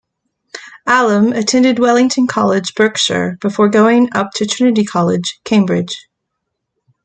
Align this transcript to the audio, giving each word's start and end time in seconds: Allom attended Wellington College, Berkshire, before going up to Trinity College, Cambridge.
Allom 0.87 1.37
attended 1.37 1.77
Wellington 1.77 2.25
College, 2.25 2.73
Berkshire, 2.73 3.37
before 3.39 3.69
going 3.69 4.09
up 4.15 4.31
to 4.33 4.47
Trinity 4.47 4.83
College, 4.83 5.39
Cambridge. 5.43 6.07